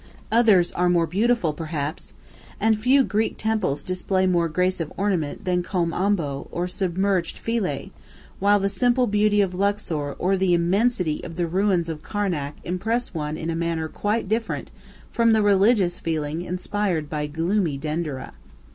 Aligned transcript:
Others 0.31 0.71
are 0.71 0.89
more 0.89 1.05
beautiful 1.05 1.53
perhaps, 1.53 2.15
and 2.59 2.75
few 2.75 3.03
Greek 3.03 3.37
temples 3.37 3.83
display 3.83 4.25
more 4.25 4.49
grace 4.49 4.79
of 4.79 4.91
ornament 4.97 5.45
than 5.45 5.61
Kom 5.61 5.93
Ombo 5.93 6.47
or 6.49 6.67
submerged 6.67 7.37
Philæ, 7.37 7.91
while 8.39 8.59
the 8.59 8.67
simple 8.67 9.05
beauty 9.05 9.41
of 9.41 9.53
Luxor 9.53 10.13
or 10.13 10.37
the 10.37 10.55
immensity 10.55 11.23
of 11.23 11.35
the 11.35 11.45
ruins 11.45 11.87
of 11.87 12.01
Karnac 12.01 12.55
impress 12.63 13.13
one 13.13 13.37
in 13.37 13.51
a 13.51 13.55
manner 13.55 13.87
quite 13.87 14.27
different 14.27 14.71
from 15.11 15.33
the 15.33 15.43
religious 15.43 15.99
feeling 15.99 16.41
inspired 16.41 17.07
by 17.07 17.27
gloomy 17.27 17.77
Dendereh. 17.77 18.31